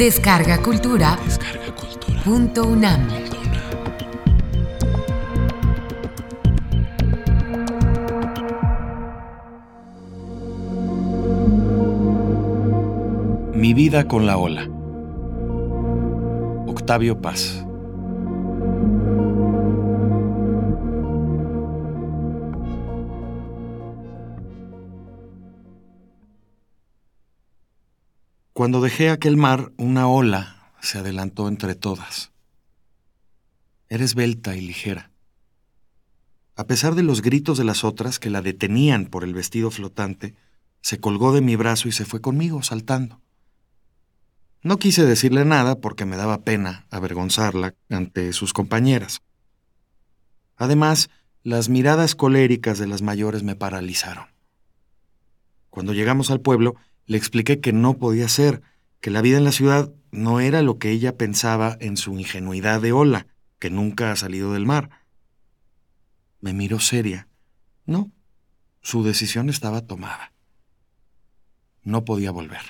[0.00, 1.18] Descarga Cultura.
[2.24, 3.06] Punto UNAM.
[13.52, 14.66] Mi vida con la ola.
[16.66, 17.59] Octavio Paz.
[28.60, 32.30] Cuando dejé aquel mar, una ola se adelantó entre todas.
[33.88, 35.10] Era esbelta y ligera.
[36.56, 40.34] A pesar de los gritos de las otras que la detenían por el vestido flotante,
[40.82, 43.22] se colgó de mi brazo y se fue conmigo, saltando.
[44.62, 49.22] No quise decirle nada porque me daba pena avergonzarla ante sus compañeras.
[50.56, 51.08] Además,
[51.42, 54.26] las miradas coléricas de las mayores me paralizaron.
[55.70, 56.74] Cuando llegamos al pueblo,
[57.10, 58.62] le expliqué que no podía ser,
[59.00, 62.80] que la vida en la ciudad no era lo que ella pensaba en su ingenuidad
[62.80, 63.26] de ola,
[63.58, 64.90] que nunca ha salido del mar.
[66.40, 67.26] Me miró seria.
[67.84, 68.12] No,
[68.80, 70.32] su decisión estaba tomada.
[71.82, 72.62] No podía volver.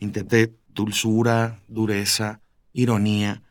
[0.00, 2.40] Intenté dulzura, dureza,
[2.72, 3.44] ironía.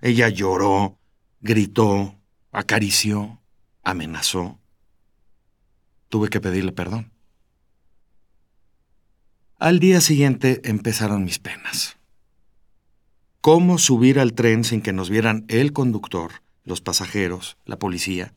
[0.00, 0.98] Ella lloró,
[1.42, 2.18] gritó,
[2.52, 3.42] acarició,
[3.82, 4.58] amenazó.
[6.08, 7.17] Tuve que pedirle perdón.
[9.60, 11.96] Al día siguiente empezaron mis penas.
[13.40, 16.30] ¿Cómo subir al tren sin que nos vieran el conductor,
[16.62, 18.34] los pasajeros, la policía?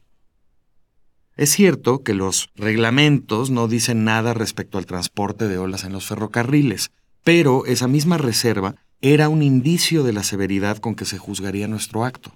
[1.37, 6.07] Es cierto que los reglamentos no dicen nada respecto al transporte de olas en los
[6.07, 6.89] ferrocarriles,
[7.23, 12.03] pero esa misma reserva era un indicio de la severidad con que se juzgaría nuestro
[12.03, 12.35] acto.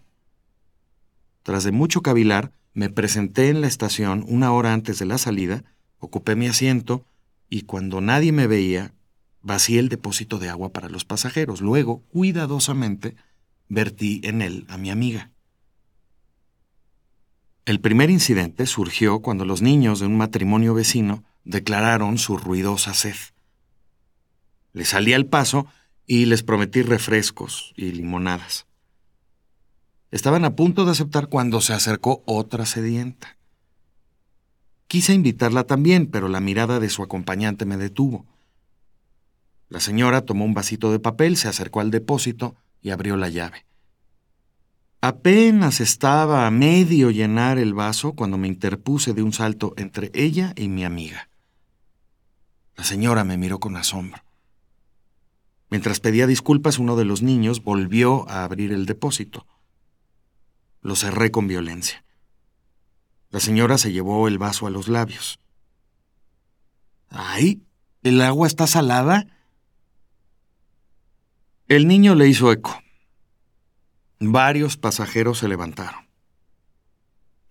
[1.42, 5.64] Tras de mucho cavilar, me presenté en la estación una hora antes de la salida,
[5.98, 7.04] ocupé mi asiento
[7.50, 8.94] y cuando nadie me veía,
[9.42, 11.62] vacié el depósito de agua para los pasajeros.
[11.62, 13.16] Luego, cuidadosamente,
[13.70, 15.32] vertí en él a mi amiga.
[17.66, 23.16] El primer incidente surgió cuando los niños de un matrimonio vecino declararon su ruidosa sed.
[24.74, 25.68] Les salí al paso
[26.06, 28.68] y les prometí refrescos y limonadas.
[30.12, 33.35] Estaban a punto de aceptar cuando se acercó otra sedienta.
[34.88, 38.26] Quise invitarla también, pero la mirada de su acompañante me detuvo.
[39.70, 43.66] La señora tomó un vasito de papel, se acercó al depósito y abrió la llave.
[45.02, 50.54] Apenas estaba a medio llenar el vaso cuando me interpuse de un salto entre ella
[50.56, 51.30] y mi amiga.
[52.76, 54.24] La señora me miró con asombro.
[55.70, 59.46] Mientras pedía disculpas, uno de los niños volvió a abrir el depósito.
[60.82, 62.05] Lo cerré con violencia.
[63.36, 65.42] La señora se llevó el vaso a los labios.
[67.10, 67.62] ¡Ay!
[68.02, 69.28] ¿El agua está salada?
[71.68, 72.82] El niño le hizo eco.
[74.22, 76.08] Varios pasajeros se levantaron.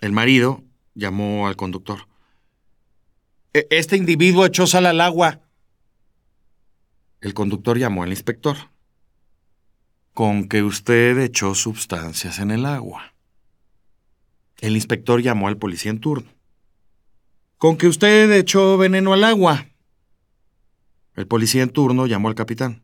[0.00, 2.09] El marido llamó al conductor.
[3.53, 5.43] E, este individuo echó sal al agua.
[7.21, 8.56] El conductor llamó al inspector.
[10.15, 13.14] Con que usted echó sustancias en el agua.
[14.61, 16.31] El inspector llamó al policía en turno.
[17.59, 19.67] Con que usted echó veneno al agua.
[21.15, 22.83] El policía en turno llamó al capitán.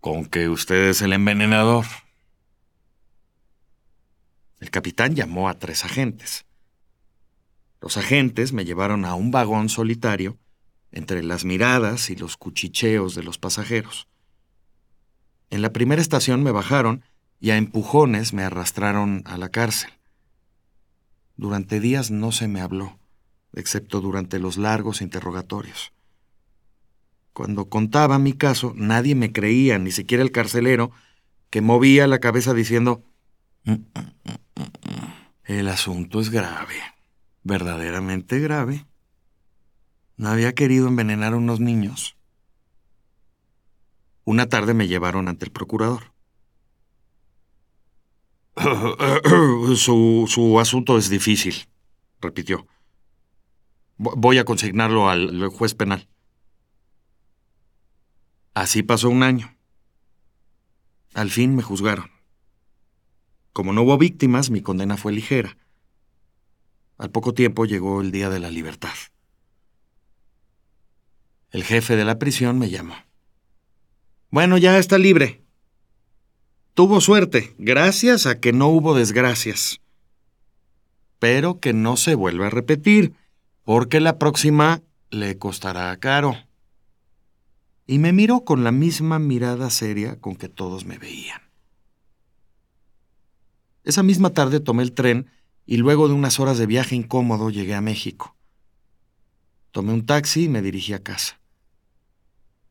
[0.00, 1.84] Con que usted es el envenenador.
[4.60, 6.44] El capitán llamó a tres agentes.
[7.80, 10.38] Los agentes me llevaron a un vagón solitario
[10.92, 14.06] entre las miradas y los cuchicheos de los pasajeros.
[15.50, 17.02] En la primera estación me bajaron
[17.40, 19.90] y a empujones me arrastraron a la cárcel.
[21.36, 22.98] Durante días no se me habló,
[23.52, 25.92] excepto durante los largos interrogatorios.
[27.32, 30.90] Cuando contaba mi caso, nadie me creía, ni siquiera el carcelero,
[31.50, 33.02] que movía la cabeza diciendo,
[33.64, 33.76] mm, mm,
[34.54, 35.12] mm,
[35.44, 36.76] el asunto es grave,
[37.42, 38.86] verdaderamente grave.
[40.16, 42.16] No había querido envenenar a unos niños.
[44.24, 46.12] Una tarde me llevaron ante el procurador.
[49.76, 51.66] su, su asunto es difícil,
[52.20, 52.66] repitió.
[53.96, 56.08] Voy a consignarlo al juez penal.
[58.54, 59.56] Así pasó un año.
[61.14, 62.10] Al fin me juzgaron.
[63.52, 65.56] Como no hubo víctimas, mi condena fue ligera.
[66.98, 68.94] Al poco tiempo llegó el día de la libertad.
[71.50, 72.94] El jefe de la prisión me llamó.
[74.30, 75.41] Bueno, ya está libre.
[76.74, 79.80] Tuvo suerte, gracias a que no hubo desgracias.
[81.18, 83.14] Pero que no se vuelva a repetir,
[83.62, 84.80] porque la próxima
[85.10, 86.34] le costará caro.
[87.84, 91.42] y me miró con la misma mirada seria con que todos me veían.
[93.84, 95.26] Esa misma tarde tomé el tren
[95.66, 98.36] y luego de unas horas de viaje incómodo llegué a México.
[99.72, 101.40] Tomé un taxi y me dirigí a casa.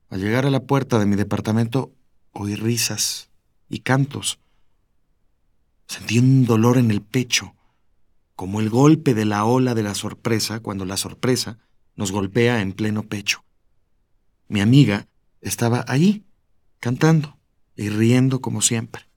[0.10, 1.92] Al llegar a la puerta de mi departamento
[2.32, 3.31] oí risas
[3.72, 4.40] y cantos.
[5.88, 7.56] Sentí un dolor en el pecho,
[8.36, 11.58] como el golpe de la ola de la sorpresa cuando la sorpresa
[11.96, 13.44] nos golpea en pleno pecho.
[14.50, 15.08] Mi amiga
[15.40, 16.26] estaba allí,
[16.80, 17.38] cantando
[17.76, 19.08] y riendo como siempre.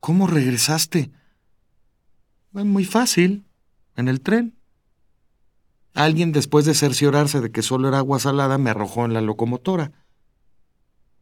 [0.00, 1.10] ¿Cómo regresaste?
[2.52, 3.44] Muy fácil,
[3.96, 4.54] en el tren.
[5.94, 9.92] Alguien, después de cerciorarse de que solo era agua salada, me arrojó en la locomotora.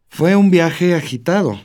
[0.09, 1.61] Fue un viaje agitado.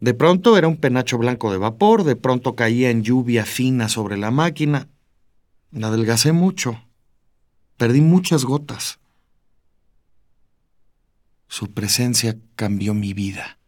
[0.00, 4.16] De pronto era un penacho blanco de vapor, de pronto caía en lluvia fina sobre
[4.16, 4.88] la máquina.
[5.72, 6.82] La adelgacé mucho.
[7.76, 8.98] Perdí muchas gotas.
[11.48, 13.58] Su presencia cambió mi vida.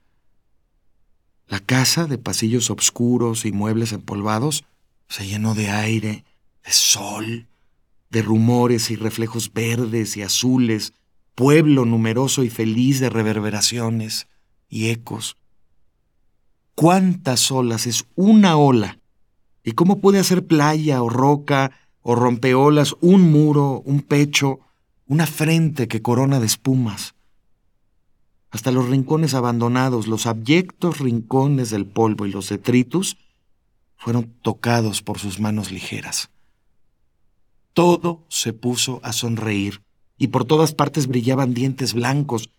[1.47, 4.65] La casa, de pasillos oscuros y muebles empolvados,
[5.09, 6.25] se llenó de aire,
[6.65, 7.49] de sol,
[8.11, 10.93] de rumores y reflejos verdes y azules,
[11.39, 14.27] pueblo numeroso y feliz de reverberaciones
[14.69, 15.37] y ecos.
[16.75, 18.99] ¿Cuántas olas es una ola?
[19.63, 21.71] ¿Y cómo puede hacer playa o roca
[22.03, 24.59] o rompeolas un muro, un pecho,
[25.07, 27.15] una frente que corona de espumas?
[28.51, 33.19] hasta los rincones abandonados, los abyectos rincones del polvo y los detritus,
[33.97, 36.31] fueron tocados por sus manos ligeras.
[37.75, 39.83] Todo se puso a sonreír
[40.19, 42.51] y por todas partes brillaban dientes blancos.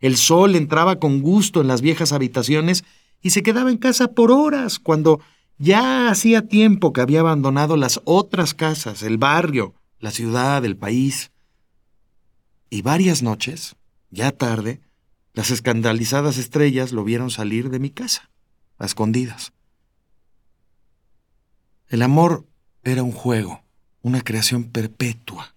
[0.00, 2.84] El sol entraba con gusto en las viejas habitaciones
[3.22, 5.20] y se quedaba en casa por horas cuando
[5.58, 11.30] ya hacía tiempo que había abandonado las otras casas, el barrio, la ciudad, el país.
[12.70, 13.76] Y varias noches,
[14.10, 14.80] ya tarde,
[15.32, 18.30] las escandalizadas estrellas lo vieron salir de mi casa,
[18.78, 19.52] a escondidas.
[21.88, 22.46] El amor
[22.82, 23.62] era un juego,
[24.02, 25.53] una creación perpetua.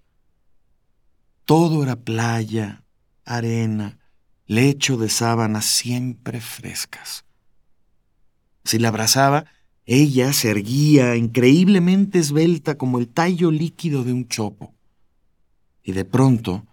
[1.47, 2.83] Todo era playa,
[3.23, 3.99] arena,
[4.47, 7.23] lecho de sábanas siempre frescas.
[8.65, 9.45] Si la abrazaba,
[9.85, 14.75] ella se erguía increíblemente esbelta como el tallo líquido de un chopo.
[15.81, 16.67] Y de pronto,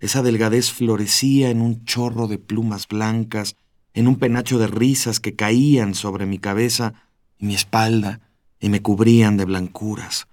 [0.00, 3.54] esa delgadez florecía en un chorro de plumas blancas,
[3.94, 6.92] en un penacho de risas que caían sobre mi cabeza
[7.38, 8.20] y mi espalda
[8.58, 10.26] y me cubrían de blancuras.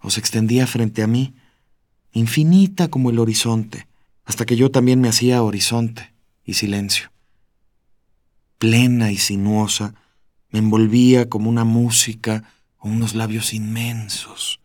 [0.00, 1.34] O se extendía frente a mí,
[2.12, 3.86] infinita como el horizonte,
[4.24, 6.12] hasta que yo también me hacía horizonte
[6.44, 7.10] y silencio.
[8.58, 9.94] Plena y sinuosa,
[10.50, 12.44] me envolvía como una música
[12.78, 14.60] o unos labios inmensos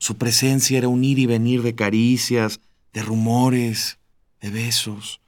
[0.00, 2.60] su presencia era un ir y venir de caricias,
[2.94, 3.98] de rumores,
[4.40, 5.20] de besos.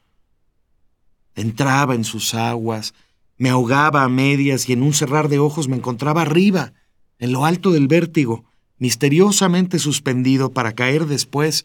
[1.34, 2.94] Entraba en sus aguas,
[3.36, 6.72] me ahogaba a medias y en un cerrar de ojos me encontraba arriba,
[7.18, 8.46] en lo alto del vértigo,
[8.82, 11.64] misteriosamente suspendido para caer después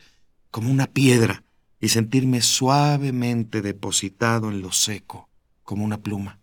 [0.51, 1.43] como una piedra
[1.81, 5.27] y sentirme suavemente depositado en lo seco,
[5.63, 6.37] como una pluma.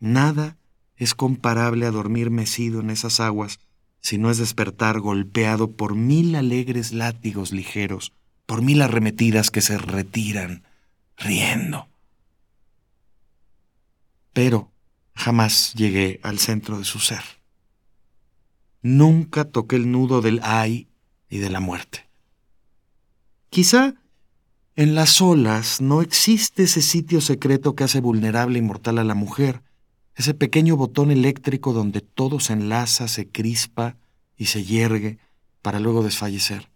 [0.00, 0.56] Nada
[0.96, 3.60] es comparable a dormir mecido en esas aguas
[4.00, 8.14] si no es despertar golpeado por mil alegres látigos ligeros,
[8.46, 10.62] por mil arremetidas que se retiran,
[11.18, 11.88] riendo.
[14.32, 14.72] Pero
[15.14, 17.35] jamás llegué al centro de su ser.
[18.88, 20.86] Nunca toqué el nudo del ay
[21.28, 22.08] y de la muerte.
[23.50, 23.96] Quizá
[24.76, 29.16] en las olas no existe ese sitio secreto que hace vulnerable y mortal a la
[29.16, 29.60] mujer,
[30.14, 33.96] ese pequeño botón eléctrico donde todo se enlaza, se crispa
[34.36, 35.18] y se yergue
[35.62, 36.70] para luego desfallecer.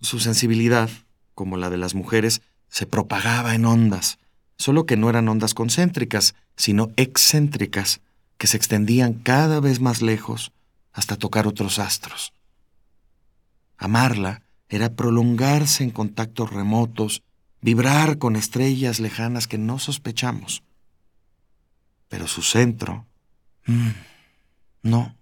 [0.00, 0.90] Su sensibilidad,
[1.36, 4.18] como la de las mujeres, se propagaba en ondas,
[4.58, 8.00] solo que no eran ondas concéntricas, sino excéntricas,
[8.38, 10.50] que se extendían cada vez más lejos
[10.94, 12.32] hasta tocar otros astros.
[13.76, 17.22] Amarla era prolongarse en contactos remotos,
[17.60, 20.62] vibrar con estrellas lejanas que no sospechamos.
[22.08, 23.06] Pero su centro...
[23.66, 23.90] Mm,
[24.82, 25.16] no.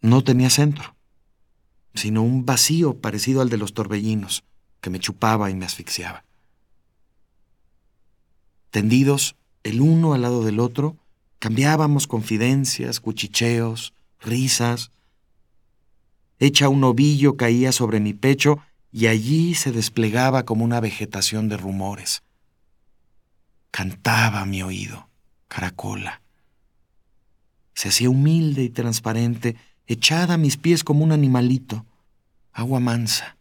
[0.00, 0.96] No tenía centro,
[1.94, 4.44] sino un vacío parecido al de los torbellinos,
[4.80, 6.24] que me chupaba y me asfixiaba.
[8.70, 10.96] Tendidos, el uno al lado del otro,
[11.38, 14.90] cambiábamos confidencias, cuchicheos, risas.
[16.38, 18.58] Hecha un ovillo caía sobre mi pecho
[18.92, 22.22] y allí se desplegaba como una vegetación de rumores.
[23.70, 25.08] Cantaba mi oído,
[25.48, 26.22] caracola.
[27.74, 31.86] Se hacía humilde y transparente, echada a mis pies como un animalito,
[32.52, 33.36] agua mansa.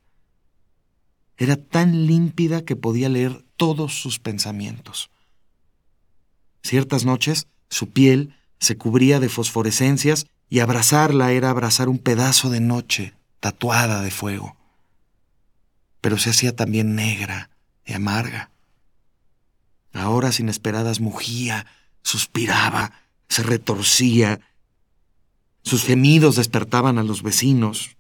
[1.38, 5.10] Era tan límpida que podía leer todos sus pensamientos.
[6.64, 12.60] Ciertas noches su piel se cubría de fosforescencias y abrazarla era abrazar un pedazo de
[12.60, 14.58] noche tatuada de fuego.
[16.02, 17.50] Pero se hacía también negra
[17.86, 18.50] y amarga.
[19.94, 21.66] A horas inesperadas mugía,
[22.02, 22.94] suspiraba,
[23.28, 24.40] se retorcía.
[25.62, 27.96] Sus gemidos despertaban a los vecinos.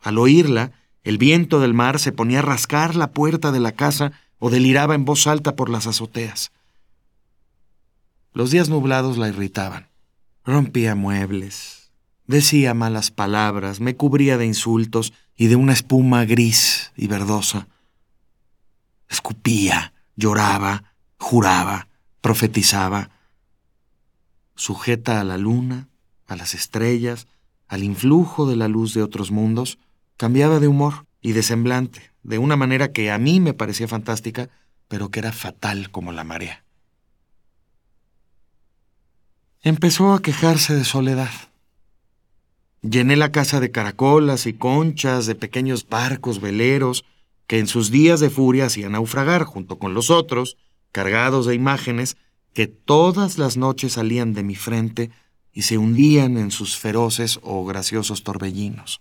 [0.00, 4.12] Al oírla, el viento del mar se ponía a rascar la puerta de la casa
[4.38, 6.50] o deliraba en voz alta por las azoteas.
[8.32, 9.88] Los días nublados la irritaban.
[10.46, 11.90] Rompía muebles,
[12.28, 17.66] decía malas palabras, me cubría de insultos y de una espuma gris y verdosa.
[19.08, 21.88] Escupía, lloraba, juraba,
[22.20, 23.10] profetizaba.
[24.54, 25.88] Sujeta a la luna,
[26.28, 27.26] a las estrellas,
[27.66, 29.80] al influjo de la luz de otros mundos,
[30.16, 34.48] cambiaba de humor y de semblante, de una manera que a mí me parecía fantástica,
[34.86, 36.65] pero que era fatal como la marea.
[39.66, 41.32] Empezó a quejarse de soledad.
[42.82, 47.04] Llené la casa de caracolas y conchas, de pequeños barcos veleros,
[47.48, 50.56] que en sus días de furia hacían naufragar junto con los otros,
[50.92, 52.16] cargados de imágenes
[52.54, 55.10] que todas las noches salían de mi frente
[55.52, 59.00] y se hundían en sus feroces o graciosos torbellinos.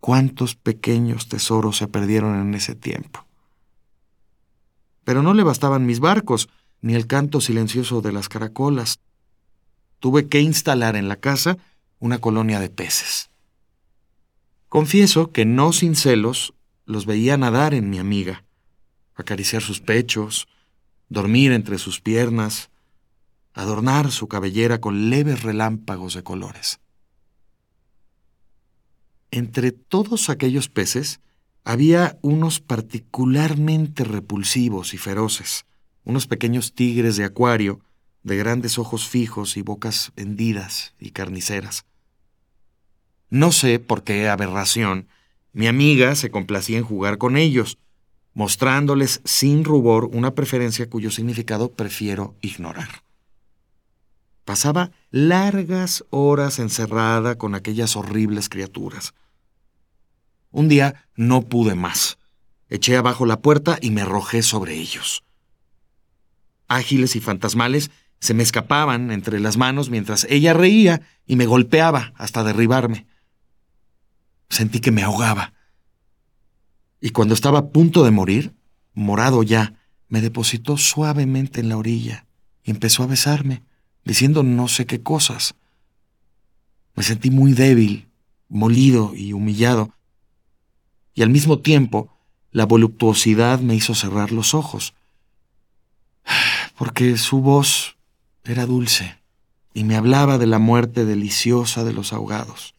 [0.00, 3.26] Cuántos pequeños tesoros se perdieron en ese tiempo.
[5.04, 6.48] Pero no le bastaban mis barcos,
[6.80, 8.98] ni el canto silencioso de las caracolas.
[10.00, 11.58] Tuve que instalar en la casa
[11.98, 13.30] una colonia de peces.
[14.68, 16.54] Confieso que no sin celos
[16.84, 18.44] los veía nadar en mi amiga,
[19.14, 20.46] acariciar sus pechos,
[21.08, 22.70] dormir entre sus piernas,
[23.54, 26.78] adornar su cabellera con leves relámpagos de colores.
[29.30, 31.20] Entre todos aquellos peces
[31.64, 35.64] había unos particularmente repulsivos y feroces,
[36.06, 37.80] unos pequeños tigres de acuario,
[38.22, 41.84] de grandes ojos fijos y bocas hendidas y carniceras.
[43.28, 45.08] No sé por qué aberración,
[45.52, 47.78] mi amiga se complacía en jugar con ellos,
[48.34, 53.02] mostrándoles sin rubor una preferencia cuyo significado prefiero ignorar.
[54.44, 59.12] Pasaba largas horas encerrada con aquellas horribles criaturas.
[60.52, 62.18] Un día no pude más.
[62.68, 65.25] Eché abajo la puerta y me arrojé sobre ellos
[66.68, 72.12] ágiles y fantasmales, se me escapaban entre las manos mientras ella reía y me golpeaba
[72.16, 73.06] hasta derribarme.
[74.48, 75.52] Sentí que me ahogaba.
[77.00, 78.54] Y cuando estaba a punto de morir,
[78.94, 79.74] morado ya,
[80.08, 82.26] me depositó suavemente en la orilla
[82.62, 83.62] y empezó a besarme,
[84.04, 85.54] diciendo no sé qué cosas.
[86.94, 88.08] Me sentí muy débil,
[88.48, 89.92] molido y humillado,
[91.14, 92.16] y al mismo tiempo
[92.50, 94.94] la voluptuosidad me hizo cerrar los ojos
[96.76, 97.96] porque su voz
[98.44, 99.18] era dulce
[99.74, 102.74] y me hablaba de la muerte deliciosa de los ahogados.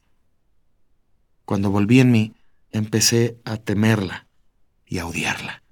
[1.46, 2.34] Cuando volví en mí,
[2.72, 4.28] empecé a temerla
[4.86, 5.64] y a odiarla.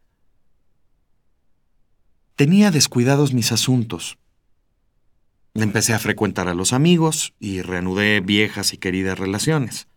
[2.36, 4.18] Tenía descuidados mis asuntos.
[5.54, 9.88] Empecé a frecuentar a los amigos y reanudé viejas y queridas relaciones.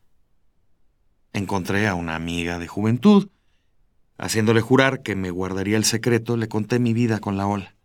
[1.33, 3.29] Encontré a una amiga de juventud.
[4.19, 7.77] Haciéndole jurar que me guardaría el secreto, le conté mi vida con la ola.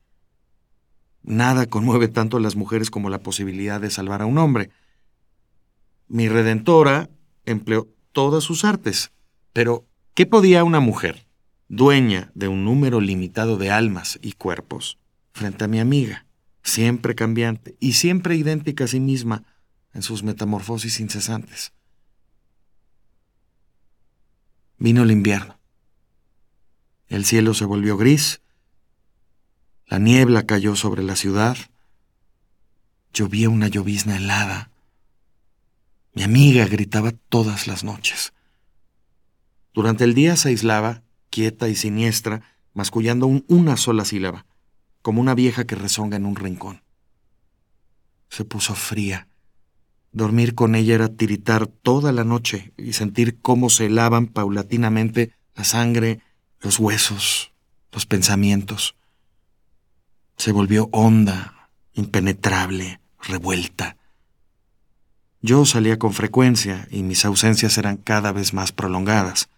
[1.22, 4.72] Nada conmueve tanto a las mujeres como la posibilidad de salvar a un hombre.
[6.08, 7.10] Mi redentora
[7.46, 9.12] empleó todas sus artes,
[9.54, 9.86] pero
[10.16, 11.28] ¿qué podía una mujer,
[11.70, 14.98] dueña de un número limitado de almas y cuerpos,
[15.34, 16.26] frente a mi amiga,
[16.64, 19.44] siempre cambiante y siempre idéntica a sí misma
[19.94, 21.74] en sus metamorfosis incesantes?
[24.80, 25.63] Vino el invierno.
[27.14, 28.42] El cielo se volvió gris
[29.94, 31.56] la niebla cayó sobre la ciudad.
[33.14, 34.72] Llovía una llovizna helada.
[36.16, 38.34] Mi amiga gritaba todas las noches.
[39.72, 42.42] Durante el día se aislaba, quieta y siniestra,
[42.74, 44.48] mascullando una sola sílaba,
[45.04, 46.82] como una vieja que rezonga en un rincón.
[48.30, 49.28] Se puso fría.
[50.12, 55.66] Dormir con ella era tiritar toda la noche y sentir cómo se helaban paulatinamente la
[55.66, 56.20] sangre,
[56.64, 57.52] los huesos,
[57.92, 58.96] los pensamientos
[60.38, 63.98] se volvió honda, impenetrable, revuelta.
[65.42, 69.50] Yo salía con frecuencia y mis ausencias eran cada vez más prolongadas.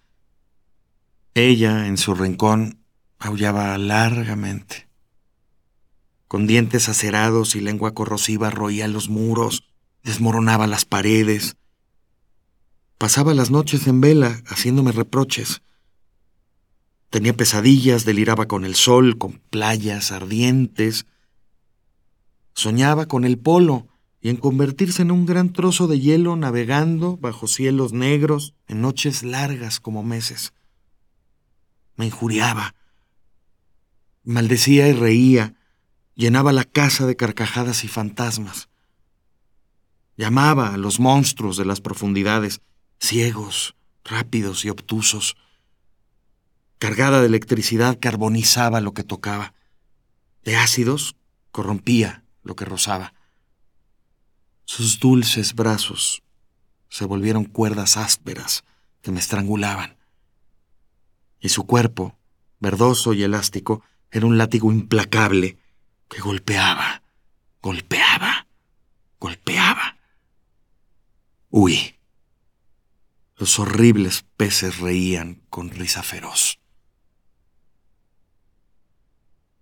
[1.34, 2.80] Ella, en su rincón,
[3.20, 4.88] aullaba largamente.
[6.28, 9.64] Con dientes acerados y lengua corrosiva roía los muros,
[10.04, 11.56] desmoronaba las paredes.
[12.98, 15.62] Pasaba las noches en vela haciéndome reproches.
[17.16, 21.06] Tenía pesadillas, deliraba con el sol, con playas ardientes.
[22.54, 23.88] Soñaba con el polo
[24.20, 29.24] y en convertirse en un gran trozo de hielo navegando bajo cielos negros en noches
[29.24, 30.52] largas como meses.
[31.96, 32.76] Me injuriaba,
[34.26, 35.56] maldecía y reía,
[36.16, 38.68] llenaba la casa de carcajadas y fantasmas.
[40.18, 42.60] Llamaba a los monstruos de las profundidades,
[43.00, 45.38] ciegos, rápidos y obtusos.
[46.78, 49.54] Cargada de electricidad, carbonizaba lo que tocaba.
[50.44, 51.16] De ácidos,
[51.52, 53.14] corrompía lo que rozaba.
[54.66, 56.24] Sus dulces brazos
[56.90, 58.64] se volvieron cuerdas ásperas
[59.02, 59.98] que me estrangulaban.
[61.40, 62.18] Y su cuerpo,
[62.60, 65.58] verdoso y elástico, era un látigo implacable
[66.10, 67.04] que golpeaba,
[67.62, 68.48] golpeaba,
[69.20, 69.98] golpeaba.
[71.50, 71.96] Huí.
[73.38, 76.60] Los horribles peces reían con risa feroz.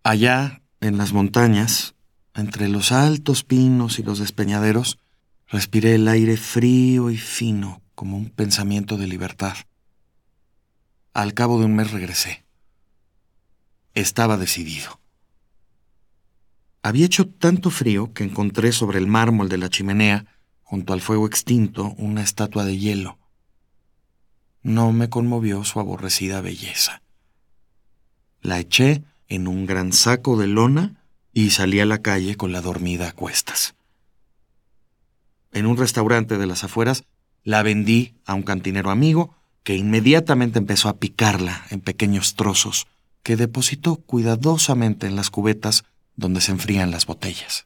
[0.03, 1.95] Allá, en las montañas,
[2.35, 4.99] entre los altos pinos y los despeñaderos,
[5.47, 9.55] respiré el aire frío y fino como un pensamiento de libertad.
[11.13, 12.43] Al cabo de un mes regresé.
[13.93, 14.99] Estaba decidido.
[16.81, 20.25] Había hecho tanto frío que encontré sobre el mármol de la chimenea
[20.63, 23.19] junto al fuego extinto una estatua de hielo.
[24.63, 27.01] No me conmovió su aborrecida belleza.
[28.41, 32.61] La eché en un gran saco de lona y salí a la calle con la
[32.61, 33.73] dormida a cuestas.
[35.51, 37.03] En un restaurante de las afueras
[37.43, 42.85] la vendí a un cantinero amigo que inmediatamente empezó a picarla en pequeños trozos
[43.23, 45.83] que depositó cuidadosamente en las cubetas
[46.15, 47.65] donde se enfrían las botellas.